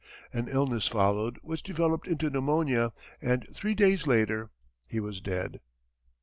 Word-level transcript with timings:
An 0.33 0.47
illness 0.47 0.87
followed, 0.87 1.37
which 1.43 1.61
developed 1.61 2.07
into 2.07 2.31
pneumonia, 2.31 2.91
and 3.21 3.45
three 3.53 3.75
days 3.75 4.07
later 4.07 4.49
he 4.87 4.99
was 4.99 5.21
dead. 5.21 5.59